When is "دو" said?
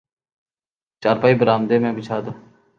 2.25-2.31